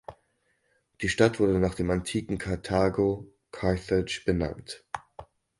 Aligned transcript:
Die 1.03 1.09
Stadt 1.09 1.39
wurde 1.39 1.59
nach 1.59 1.75
dem 1.75 1.91
antiken 1.91 2.39
Karthago 2.39 3.31
("Carthage") 3.51 4.21
benannt. 4.25 4.83